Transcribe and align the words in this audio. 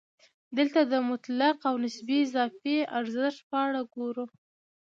دلته 0.57 0.79
د 0.91 0.93
مطلق 1.09 1.57
او 1.69 1.75
نسبي 1.83 2.17
اضافي 2.25 2.77
ارزښت 2.97 3.39
په 3.49 3.57
اړه 3.65 3.81
ګورو 3.93 4.25